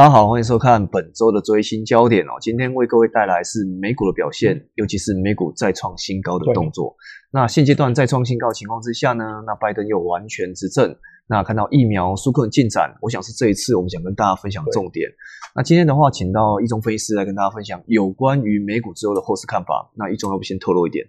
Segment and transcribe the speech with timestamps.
[0.00, 2.30] 大家好，欢迎收看本周的追星焦点哦。
[2.40, 6.96] 今天为各位带来是美股的表现，尤其是美股再创新高的动作。
[7.30, 15.06] 那现阶段再创新高情况之下呢，那拜登又完全执政，那看到疫苗纾困进展，我想是这一次我们想跟大家分享的重点。
[15.54, 19.92] 那今天的话，请到一中分析师来跟大家分享有关于美股之后的后市看法。
[19.94, 21.04] 那一中要不先透露一点？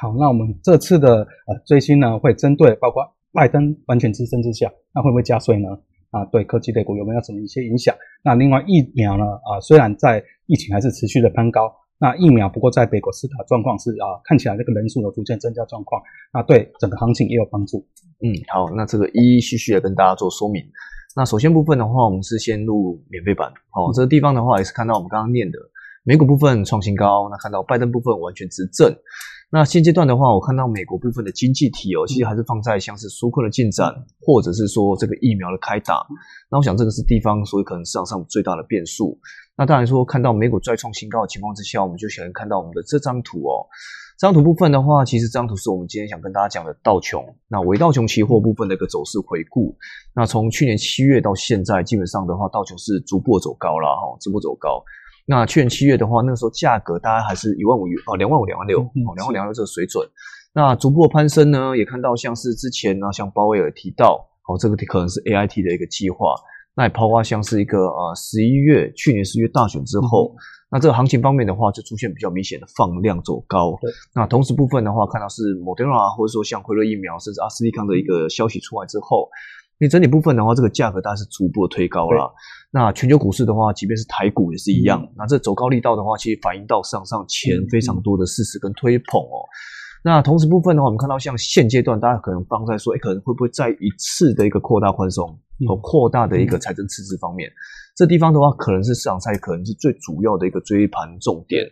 [0.00, 5.70] 好，那我们这次的呃追星呢，会针对包括拜登完全执政之下，那会不会加税呢？
[6.10, 7.94] 啊，对科技类股有没有什么一些影响？
[8.24, 9.24] 那另外疫苗呢？
[9.24, 16.00] 啊，虽然在疫情还是持续的攀高，那疫苗不过在美国四大状况是啊，看起来这个人数有逐渐增加状况，
[16.32, 17.86] 那对整个行情也有帮助。
[18.20, 20.64] 嗯，好，那这个一一续续的跟大家做说明。
[21.16, 23.52] 那首先部分的话，我们是先录免费版。
[23.70, 25.58] 好，这个地方的话也是看到我们刚刚念的
[26.04, 28.90] 美股部分创新高，那看到拜登部分完全执政。
[29.50, 36.06] 那现阶段的话，我看到美国部分的经济体哦，其实还是放在像是纾困的进展，或者是说这个疫苗的开打。
[36.50, 39.18] 那我想这个是地方，所以可能市场上最大的变数。
[39.56, 43.64] 那当然说，看到美股再创新高的情况之下，我们就先看到我们的这张图哦。
[44.18, 49.74] 这张图部分的话，其实这张图是我们今天想跟大家讲的道琼，那维道琼期货部分的一个走势回顾。
[50.14, 54.84] 那从去年七月到现在，基本上的话，道琼是逐步走高了哈，逐步走高。
[55.30, 60.02] 那去年七月的话，那个时候价格大概还是一万五哦，两万五、两万六哦，两万两万六这个水准。
[60.54, 66.34] 那逐步攀升呢，也看到像是之前呢，像鲍威尔提到，哦，这个可能是 A I T 的一个计划。
[66.74, 70.34] 那也包括像是一个呃十一月去年十一月大选之后，
[70.70, 73.76] 那这个行情方面的话，就出现比较明显的放量走高。
[74.14, 79.28] 那同时部分的话，看到是 Moderna 或者说像辉瑞疫苗，甚至阿斯利康的一个消息出来之后。
[79.78, 82.34] 因为整体部分的话，这个价格大概是逐步的推高了。
[82.72, 85.06] 那全球股市的话，即便是台股也是一样。
[85.16, 89.46] 那这走高力道的话，其实反映到市场上前非常多的事实跟推捧哦。
[90.04, 95.26] 那同时部分的话，我们看到像现阶段大家可能放在说，哎，可能会不会再一次的一个扩大宽松
[95.66, 97.48] 和扩大的一个财政赤字方面，
[97.96, 101.64] 这地方的话，可能是市场上可能是最主要的一个追盘重点。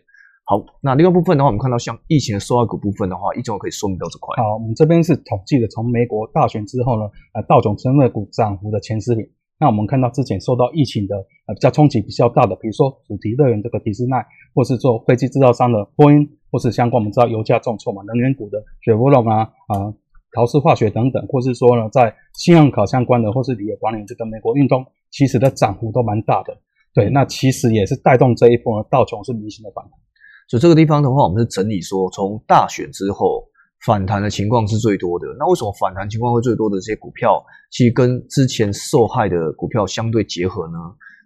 [0.48, 4.40] 好，那另外部分的话，我们看到像疫情的受害股部分的话，一种可以说明到这块。
[4.40, 9.26] 好，我们这边是统计的，从美国大选之后呢，呃，道琼成分股涨幅的前十名。
[9.58, 14.12] 那我们看到之前受到疫情的呃比较冲击比较大的，比如说主题乐园这个迪士尼，
[14.54, 19.90] 或是做飞机制造商的波音，或是相关我们知道油价重挫嘛，能源股的雪佛龙啊啊，
[20.30, 26.56] 陶氏化学等等，或是说呢，在信用卡相关的或是旅游管理这个美国运动，其实的涨幅都蛮大的。
[26.94, 29.92] 对，那其实也是带动这一波呢，道琼是明显的反弹。
[30.48, 33.44] 所以这个地方的话，我们是整理说，从大选之后
[33.84, 35.26] 反弹的情况是最多的。
[35.38, 40.78] 那为什么反弹情况会最多的这些股票，其实跟之前受害的股票相对结合呢？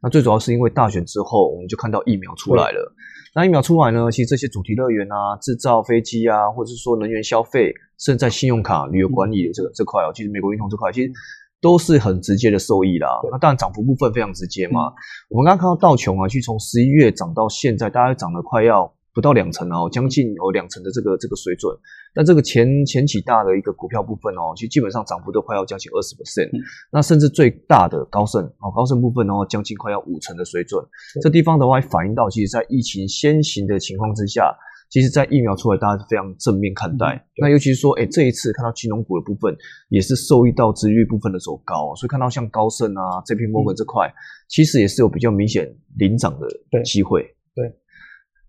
[0.03, 2.94] 那最主要是因为大选之后，我们就看到疫苗出来了。
[3.34, 11.12] 那疫苗出来呢，其实这些主题乐园啊、制造飞机啊，或者是说能源消费，甚至在信用卡、旅游管理的这个这块哦，其实美国运通这块其实
[11.60, 13.20] 都是很直接的受益啦。
[13.30, 14.91] 那当然涨幅部分非常直接嘛。
[15.28, 18.91] 我们刚刚看到道琼啊，去从十一月涨到现在，大概涨了快要。
[19.15, 21.76] 不到两成哦，将近有两成的这个这个水准。
[22.15, 26.50] 但这个前前几大的一个股票部分哦，其实基本上涨幅都快要将近二十 percent。
[26.93, 30.84] 那甚至最大的高盛哦，高盛部分哦，将近快要五成的水准。
[31.22, 34.53] 这地方的话，反映到其实在疫情先行的情况之下，
[34.91, 37.25] 其实在疫苗出来，大家是非常正面看待。
[37.37, 39.56] 那尤其是说，哎，这一次看到金融股的部分，
[39.88, 44.12] 也是受益到殖率部分的走高，所以看到像高盛啊、J P Morgan 这块，
[44.48, 47.25] 其实也是有比较明显领涨的机会。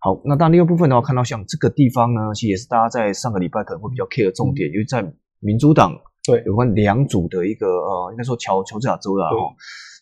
[0.01, 0.03] 对。
[0.03, 5.06] 好，那当然，另外部分的话，看到像这个地方呢，其实也是大家在上个礼拜可能会比较 care 的重点，因为在
[5.41, 5.95] 民主党
[6.25, 9.53] 对有关两组的一个呃，应该说乔乔治亚州的哈，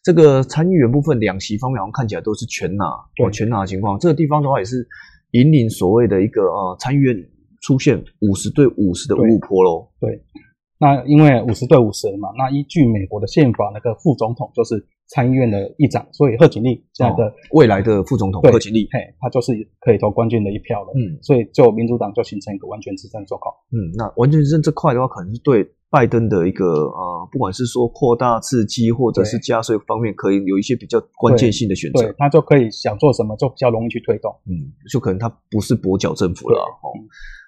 [0.02, 4.88] 这个参议员部分两席方面好像看起来都是全拿，对全拿的情况，这个地方的话也是
[5.32, 7.14] 引领所谓的一个呃参议院
[7.62, 9.90] 出现五十对五十的五五坡喽。
[10.00, 10.24] 对，
[10.80, 14.88] 那因为五十对五十嘛，那依据美国的宪法，那个副总统就是。
[15.10, 20.94] 参议院的议长，所以贺锦丽这样的未来的副总统贺锦丽，嘿，他就是可以投关键的一票了。
[20.94, 23.54] 嗯，所以就民主党就形成一个完全执政状况。
[23.72, 32.04] 嗯，那完全执政这块的话，可能是对拜登的一个呃，不管是说扩大刺激或者是加税方面，可以有一些比较关键性的选择。
[32.04, 34.32] 对，他就可以想做什么，就比较容易去推动。
[34.46, 36.94] 嗯，就可能他不是跛脚政府了哦。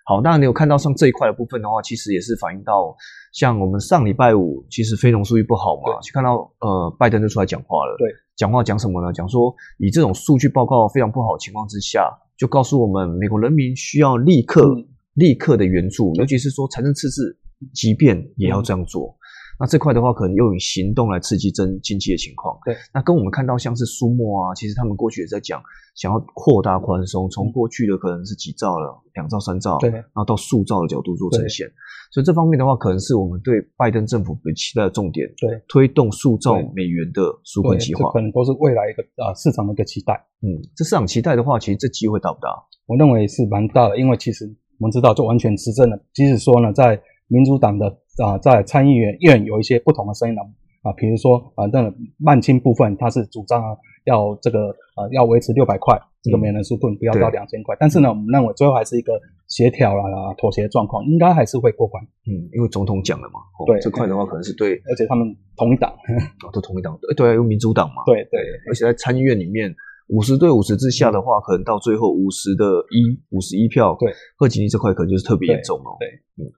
[0.03, 2.95] 好，当然你有看到像这一块的部分的话，其实也是反映到。
[3.31, 7.95] 像我们上礼拜五，其实非农数据不好嘛，就看到呃，拜登就出来讲话了。
[7.97, 9.11] 对，讲话讲什么呢？
[9.13, 14.75] 讲说以这种数据报告非常不好的情况之下，就告诉我们美国人民需要立刻
[15.13, 17.37] 立刻的援助，尤其是说财政赤字，
[17.73, 19.15] 即便也要这样做。
[19.61, 22.57] 那这块的话，可能用行动来刺激增经济的情况。
[22.65, 25.61] 对，那跟我们看到像是苏墨啊，其实他们过去也在讲，
[25.93, 31.69] 想要扩大宽松，从过去的可能是几兆了，两兆、三兆，对，然后到数兆的角度做呈现。
[32.11, 35.27] 所以这方面的话，可能是我们对拜登政府的期待的重点。
[35.37, 40.13] 对，推动数兆美元的纾困计划，可能都是未来一个啊市场的一个期待。
[40.41, 42.49] 嗯，这市场期待的话，其实这机会大不大？
[42.87, 44.45] 我认为是蛮大的，因为其实
[44.79, 45.97] 我们知道，就完全执政了。
[46.13, 46.99] 即使说呢，在
[47.31, 47.87] 民主党的
[48.21, 50.41] 啊，在参议院院有一些不同的声音呢
[50.83, 53.69] 啊，比如说啊，那曼青部分，他是主张啊，
[54.03, 54.67] 要这个
[54.97, 57.73] 呃，要维持六百块这个美元纾困，不要到两千块。
[57.79, 59.13] 但是呢，我们认为最后还是一个
[59.47, 62.03] 协调啦、妥协的状况，应该还是会过关。
[62.27, 65.95] 嗯，因为总统讲了嘛，对这块的话可能是对，而且他们同一党，
[66.51, 69.73] 都同一党，对，有民主党嘛，对对，而且在参议院里面。
[70.11, 75.95] 五十对五十之下的话，可能到最后五十的一五十一票，对，贺锦丽这块可能就是特别严重哦。
[76.01, 76.51] 对，嗯，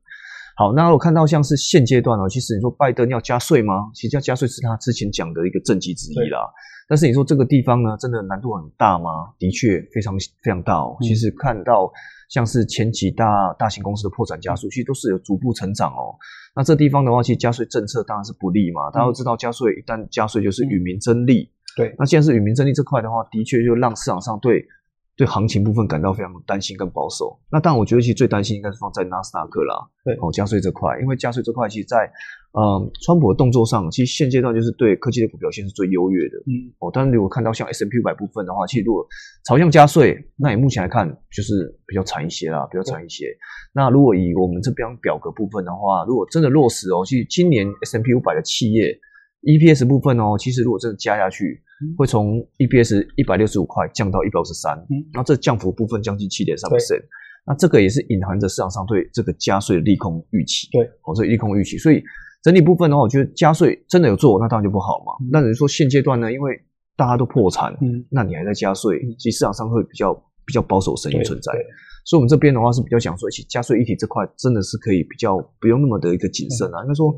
[0.56, 3.90] 好，那我看到像是现阶段哦，其实你说拜登要加税吗？
[3.94, 6.40] 其实要加税是他之前讲的一个政绩之一啦。
[6.88, 9.34] 但是你说这个地方呢，真的难度很大吗？
[9.40, 10.14] 的确非常
[10.44, 10.96] 非常大哦。
[11.02, 11.92] 其实看到
[12.30, 13.26] 像是前几大
[13.58, 16.14] 大型公司的破产加速，其实都是有逐步成长哦。
[16.56, 18.92] 那这地方的话，其实加税政策当然是不利嘛。
[18.92, 21.50] 大家都知道，加税一旦加税就是与民争利。
[21.76, 24.64] 对，那现在是与民争利这块的话，的确就让市场上对
[25.16, 27.40] 对行情部分感到非常担心跟保守。
[27.52, 32.12] 那当然，我觉得其实最担心应该是放在纳斯达克啦，对，哦，加税这块，因为加税这块其实，在
[32.54, 39.06] 嗯，川普的动作上，其实现阶段就是对科技的股表现是最优越的，嗯，哦，但是如果看到像 S M P 五百部分的话，其实如果
[39.46, 43.26] 朝向加税，那也目前来看就是比较惨一些啦，比较惨一些。
[43.74, 49.00] 那如果以我们这边表格部分的话，如果真的落实哦，其实今年 S M P 五百的企业。
[49.44, 51.62] EPS 部分哦，其实如果真的加下去，
[51.98, 54.76] 会从 EPS 一百六十五块降到一百五十三，
[55.14, 57.04] 然后这降幅部分将近七点三 percent，
[57.46, 62.02] 那这个也是隐含着市场上对这个加税的利空预期，对，哦，这利空预期，所以
[62.42, 65.14] 整体部分的话，我觉得加税真的有做，那当然就不好嘛。
[65.32, 66.58] 那只是说现阶段呢，因为
[66.96, 70.14] 大家都破产，嗯，那你还在加税，其实市场上会比较
[70.46, 71.52] 比较保守声音存在，
[72.06, 77.14] 所以我们这边的话是比较想说，其实加税议题这块真的是可以比较不用那么的一个谨慎啊，应该说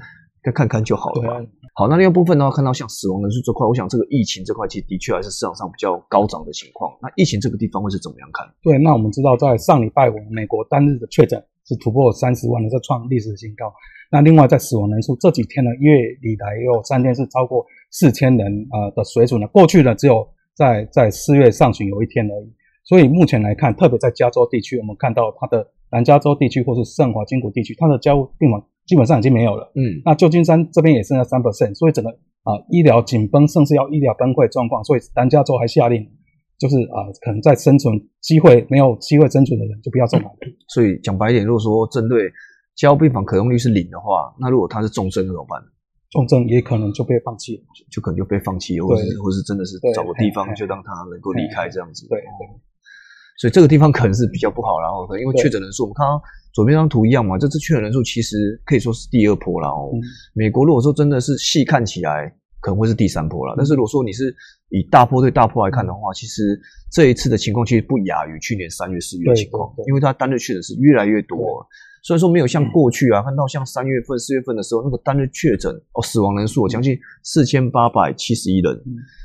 [0.45, 1.47] 再看看就好了嘛。
[1.73, 6.93] 好，那另外部分呢，看到像死亡人数这块，我想这个疫情这块其实的确还是市场上比较高涨的情况。
[7.01, 8.47] 那疫情这个地方会是怎么样看？
[8.61, 13.73] 对，那我们知道在上礼拜五，美国单日的确诊是突破三十万的，在创历史新高。
[14.11, 19.47] 那另外在死亡人数这几天呢，月以来也有三天是超过四千人呃的水准呢。
[19.47, 22.53] 过去呢，只有在在四月上旬有一天而已。
[22.85, 28.63] 所以目前来看，特别在加州地区，我们看到它的南加州地区或是圣华金谷地区，它的交病房。
[28.85, 32.09] 基本上已经没有了，嗯，那旧金山这边也剩下三 percent，所以整个
[32.43, 36.07] 啊医疗紧绷，甚至要医疗崩溃状况，所以南加州还下令，
[36.57, 40.29] 就是啊可能在生存机会没有机会生存的人就不要送来。
[40.69, 42.31] 所以讲白一点，如果说针对
[42.75, 45.59] 交病房可用率是零的话，那如果他是重症，那怎么办？
[46.11, 52.07] 重症也可能就被放弃了，就可能就被放弃，或是或是真的是找个地方就让他能够离开这样子。
[52.07, 52.21] 对，
[53.37, 56.21] 所以这个地方可能是比较不好，然后因为确诊人数，我们看到。
[56.55, 59.91] 左边张图一样嘛，这次确诊人数其实可以说是第二波了哦。
[60.33, 63.53] 美国如果说真的是细看起来，可能会是第三波了。
[63.57, 64.33] 但是如果说你是
[64.69, 66.57] 以大波对大波来看的话，其实
[66.89, 71.37] 这一次的情况其实不亚于去年三月、四月的情况，因为它单日确诊是越来越多。
[72.05, 78.79] 虽然说没有像过去啊，看到像三月份、四月份的时候，那个单日确诊哦死亡人数将近四千八百七十一人。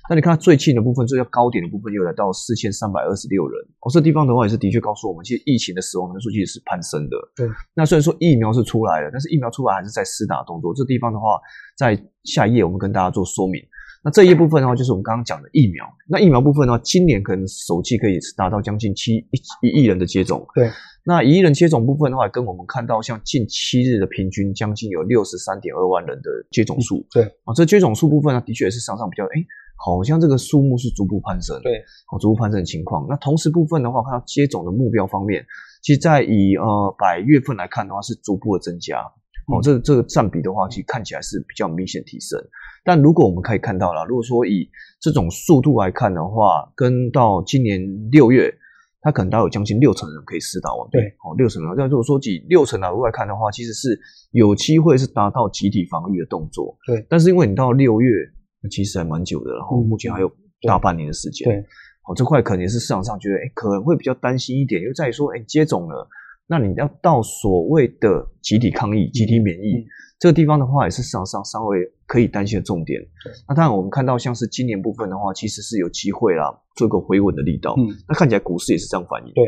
[0.09, 3.61] 那你看最近的部分，最要高点的部分又来到四千三百二十六人。
[3.81, 7.19] 哦，这地方的话也是的确告诉我们，其实疫情的死亡人数其实是攀升的。
[7.37, 7.47] 对。
[7.75, 10.73] 那虽然说疫苗是出来了，但是疫苗出来还是在施打动作。
[10.73, 11.39] 这地方的话，
[11.77, 13.63] 在下一页我们跟大家做说明。
[14.03, 15.85] 那这一部分的话，就是我们刚刚讲的疫苗。
[16.09, 20.47] 那疫苗部分的话，今年可能首季可以达到将近七一一亿人的接种。
[20.55, 20.71] 对。
[21.05, 27.07] 那一亿人接种部分的话，跟我们看到像近七日的平均将近有六十三点二万人的接种数。
[27.13, 27.25] 对。
[27.45, 29.45] 啊，这接种数部分呢，的确是上上比较哎，
[29.77, 31.59] 好像这个数目是逐步攀升。
[31.63, 31.83] 对。
[32.07, 33.07] 好，逐步攀升的情况。
[33.09, 35.45] 那同时部分的话，看到接种的目标方面，
[35.83, 39.01] 其实在以呃百月份来看的话，是逐步的增加。
[39.49, 42.39] 哦，这这个占比的话，其实看起来是比较明显提升。
[42.85, 48.55] 但如果我们可以看到了，如果说以这种速度来看的话，跟到今年六月，
[49.03, 50.99] 它可能大概有将近六成人可以施打完毕。
[50.99, 51.75] 对，哦，六成人。
[51.77, 53.99] 但如果说以六成的来看的话，其实是
[54.33, 56.77] 有机会是达到集体防御的动作。
[56.87, 57.05] 对。
[57.09, 58.11] 但是因为你到六月，
[58.71, 60.31] 其实还蛮久的，然后目前还有
[60.67, 61.49] 大半年的时间。
[61.49, 61.59] 对。
[62.09, 66.09] 哦，这块可能也是市场上觉得，哎，可能会比较担心一点，又在于说，哎，接种了，
[66.47, 69.87] 那你要到所谓的集体抗疫、集体免疫。
[70.19, 71.79] 这个地方的话，也是市场上稍微
[72.11, 73.01] 可以担心的重点。
[73.47, 77.77] 那当然，我们看到像是今年部分的话，其实是有机会啦，做一个回稳的力道。
[77.79, 79.33] 嗯，那看起来股市也是这样反应。
[79.33, 79.45] 对，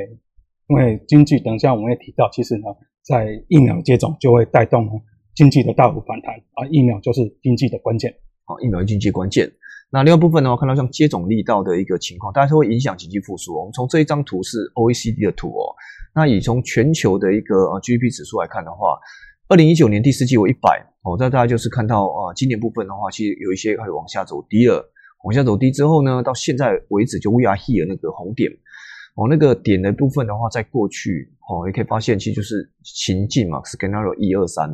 [0.68, 2.70] 因为经济等一下我们也提到，其实呢，
[3.02, 4.88] 在疫苗接种就会带动
[5.34, 8.14] 经济的大幅反弹啊，疫苗就是经济的关键。
[8.44, 9.50] 好，疫苗经济关键。
[9.90, 13.58] 那另外部分的话，看到像接种力道的一个情况，大家都会影响经济复苏。
[13.58, 15.74] 我们从这一张图是 OECD 的图哦。
[16.14, 18.96] 那以从全球的一个呃 GDP 指数来看的话，
[19.52, 24.82] 二零一九年第四季为一百哦，那大家就是看到啊，今年部分的话，其实有一些开始往下走低了。
[25.24, 28.50] 往下走低之后呢，到现在为止就 We are here 那个红点
[29.14, 34.70] 哦，那个点的部分的话，在过去哦，也可以发现其实就是情境嘛，scenario 一二三。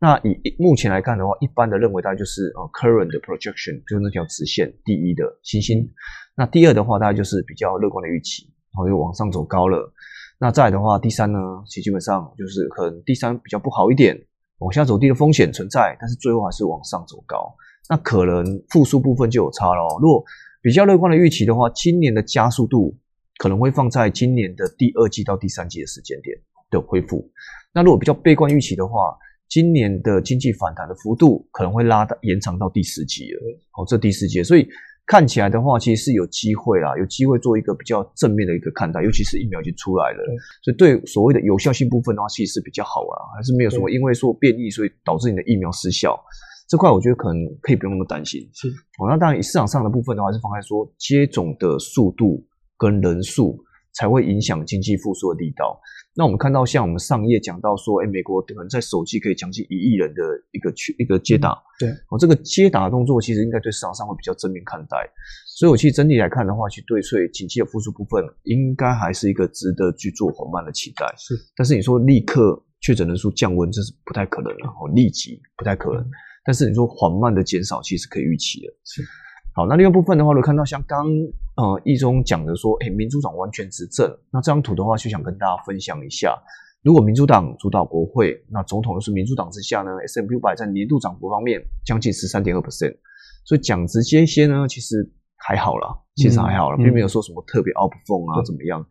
[0.00, 5.88] 那以目前来看的话，一般的认为大概就是呃 current projection 就是那条直线第一的星星。
[6.34, 8.42] 那第二的话，大概就是比较乐观的预期，
[8.74, 9.92] 然后又往上走高了。
[10.38, 14.14] 那再的话，第三呢，其基本上就是可能第三比较不好一点，
[14.58, 17.54] 往下走低的风险存在，但是最后还是往上走高。
[17.88, 19.98] 那可能复苏部分就有差了。
[20.00, 20.22] 如果
[20.60, 22.94] 比较乐观的预期的话，今年的加速度
[23.38, 26.36] 可能会放在今年的第二季到第三季的时间点
[26.70, 27.30] 的恢复。
[27.72, 29.16] 那如果比较悲观预期的话，
[29.48, 33.40] 今年的经济反弹的幅度可能会拉到延长到第四季了。
[33.78, 34.68] 哦，这第四季，所以
[35.06, 40.18] 看起来的话，其实是有机会啦，有机会做一个比较正面的一个看待，尤其是疫苗已经出来了，
[40.62, 46.18] 所以对所谓的有效性部分的话，其实是比较好啊，还是没有什么因为说变异，所以导致你的疫苗失效
[46.68, 48.40] 这块，我觉得可能可以不用那么担心。
[48.52, 52.44] 是，哦，那当然市场上的部分的话，是放在说接种的速度
[52.76, 53.62] 跟人数。
[53.96, 55.80] 才会影响经济复苏的力道。
[56.14, 60.22] 那我们看到，像我们上页讲到说，哎，美国可能在首季可以将近一亿人的
[60.52, 61.56] 一个去一个接打。
[61.78, 64.96] 对，哦，这个接打动作其实应该对市场上会比较正面看待。
[65.58, 71.06] 所以，我其实整体来看的话，去对税经济的复苏部分，应该还是一个值得去做缓慢的期待。
[71.18, 74.66] 是，但是你说立刻确诊人数降温，这是不太可能的。
[74.68, 76.02] 哦，立即不太可能。
[76.46, 78.72] 但是你说缓慢的减少，其实可以预期的。
[78.84, 79.02] 是。
[79.56, 81.06] 好，那另外部分的话，如果看到像刚
[81.56, 86.36] 呃易中讲的说，哎，民主党完全执政，那这张图的话，就想跟大家分享一下，
[86.82, 92.94] 如果民主党主导国会，那总统又是民主党之下呢，S M P 五百在年度涨幅方面将近十三点二 percent，
[93.46, 98.86] 所以讲直接一些呢，其实还好啦，其实还好了，并没有说什么特别 out p e 啊怎么样，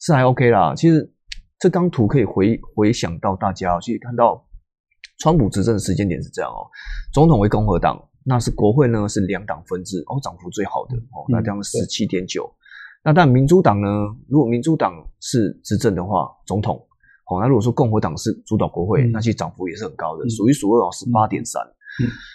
[0.00, 0.74] 是还 OK 啦。
[0.74, 1.10] 其实
[1.58, 4.46] 这张图可以回回想到大家，其实看到
[5.20, 6.68] 川普执政的时间点是这样哦，
[7.14, 7.98] 总统为共和党。
[8.24, 12.50] 那是国会呢，是两党分治，哦，涨幅最好的哦，那这样十七点九。
[13.02, 13.88] 那但民主党呢，
[14.28, 16.76] 如果民主党是执政的话，总统，
[17.30, 21.62] 哦，那如果说共和党是主导国会，那其实涨幅也是很高的，数一数二哦，十八点三。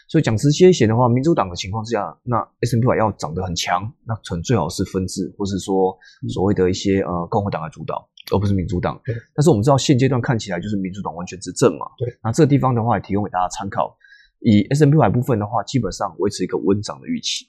[0.10, 5.98] 所以讲直接些的话，民主党的情况之下，那 S M P 要涨得很强，那可能最好是分治，或是说
[6.30, 9.00] 所谓的一些呃共和党来主导，而不是民主党。
[9.34, 11.86] 但是我们知道现阶段看起来就是民主党完全执政嘛。
[11.98, 12.08] 对。
[12.24, 13.96] 那这个地方的话，也提供给大家参考。
[14.46, 17.46] 以 S M P 百部分的话，基本上维持一个温涨的预期。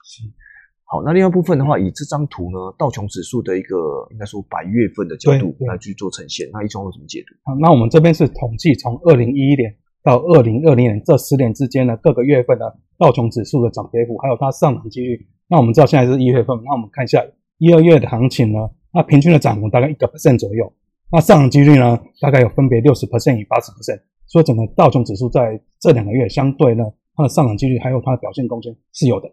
[0.89, 3.77] 好，那另外部分的话，以这张图呢，道琼指数的一个
[4.13, 6.49] 应该说百月份的角度来去做呈现。
[6.55, 7.35] 那一中有什么解读？
[7.61, 12.65] 那我们这边是统计从二零一一年到二零二零年这十年之间的各个月份的
[12.97, 15.27] 道琼指数的涨跌幅，还有它上涨几率。
[15.49, 17.23] 那我们知道现在是一月份，那我们看一下
[17.59, 18.59] 一二月的行情呢，
[18.95, 20.73] 那平均的涨幅大概一个 percent 左右。
[21.13, 24.01] 那上涨几率呢，大概有分别六十 percent 与八十 percent。
[24.27, 29.29] 所以整个道琼指数在这两个月相对呢，它的上涨几率还有它的表现空间是有的，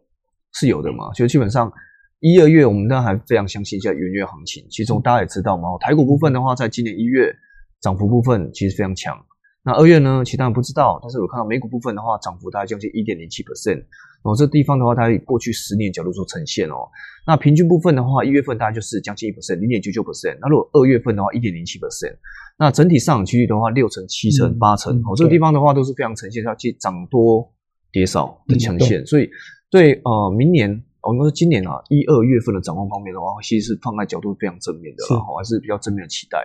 [0.54, 1.12] 是有的嘛？
[1.14, 1.72] 就基本上
[2.20, 4.66] 一、二月我们当然还非常相信一下元月行情。
[4.70, 7.34] 其中大家也知道嘛，台股部分的话，在今年一月
[7.82, 9.18] 涨幅部分其实非常强。
[9.66, 13.84] 那二月呢，其他人不知道，但是我看到美股部分的话，涨幅大概将近一点零七 percent。
[14.24, 16.88] 哦，这地方的话，它以过去十年角度做呈现哦。
[17.28, 20.38] 那平均部分的话，一月份大概就是将近一 percent，零点九九 percent。
[20.42, 22.16] 那如果二月份的话，一点零七 percent。
[22.58, 27.52] 那整体上涨区域的话，六成、七成、八成，哦，这个地方的话都是非常呈现它去涨多
[27.92, 29.06] 跌少的呈现。
[29.06, 29.30] 所以
[29.70, 30.70] 对呃，明年
[31.02, 36.40] 我们说今年啊一二月份的展望方面的话，其实是放在角度非常正面的，哦，还是比较正面的期待。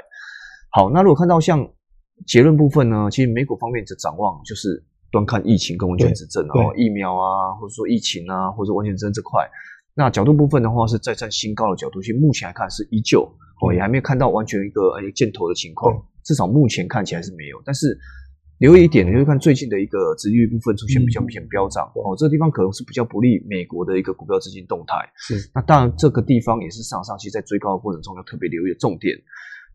[0.73, 1.64] 好，那如果看到像
[2.26, 9.49] 结论部分呢，其实美股方面的展望就是端看疫情跟完全执政，然后疫苗啊，或者说疫情啊，或者完全执政这块。
[9.95, 13.23] 那角度部分的话，是再战新高的角度，其实目前来看是依旧，
[13.61, 15.93] 哦，也还没有看到完全一个诶箭头的情况，
[16.25, 17.61] 至少目前看起来是没有。
[17.65, 17.99] 但是
[18.59, 24.95] 留意一点，就是看最近的一个殖利率部分出现比较明显飙涨，哦，这个地方可能是比较不利美国的一个股票资金动态。
[25.17, 29.17] 是，那当然这个地方也是市场上其实在追高的过程中要特别留意的重点。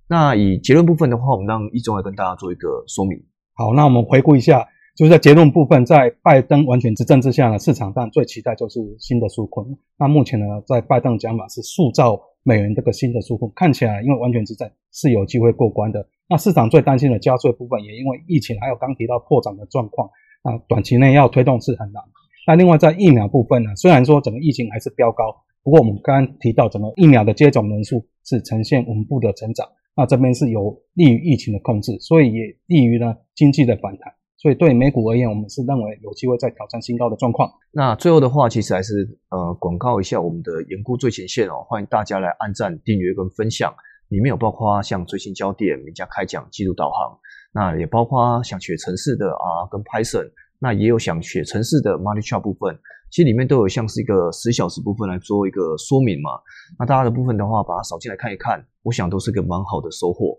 [0.08, 3.18] 那以结论部分的话，我们让一中来跟大家做一个说明。
[3.56, 9.66] 好，那我们回顾一下，就是在结论部分，在拜登完全执政之下呢，市场上最期待就是新的纾困。
[9.98, 16.08] 那目前呢，在拜登讲法是塑造美元这个新的纾困，看起来因为完全执政是有机会过关的。
[16.30, 20.08] 那市场最担心的加税部分，也因为疫情还有刚提到破涨的状况，
[20.44, 22.04] 那短期内要推动是很难。
[22.46, 29.68] 那另外在疫苗部分呢，虽然说整个疫情还是飙高，不过我们刚刚提到整个疫苗的接种人数是呈现稳步的成长。
[29.96, 34.14] 那这边是有利于疫情的控制，所以也利于呢经济的反弹。
[34.44, 37.50] 所以对美股而言，我们是认为有机会再挑战新高的状况。
[37.72, 43.74] 那最后的话，其实还是呃广告一下我们的研估最前线哦，欢迎大家来按赞、订阅跟分享。
[44.10, 47.18] 里面有包括像最新焦点、名家开讲、记录导航，
[47.54, 52.78] 那也包括想学城市的啊跟 Python，那也有想学城市的 Money Chart 部分，
[53.12, 56.32] 其实里面都有像是一个十小时部分来做一个说明嘛。
[56.78, 60.38] 那大家的部分的话，把它扫进来看一看，我想都是个蛮好的收获。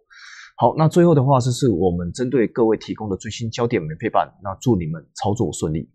[0.56, 5.90] 好，那最后的话，这是我们针对各位提供的最新焦点免费版，那祝你们操作顺利。